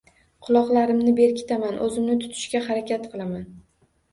Quloqlarimni 0.45 1.13
berkitaman, 1.19 1.77
o`zimni 1.89 2.17
tutishga 2.25 2.65
harakat 2.71 3.07
qilaman 3.13 3.45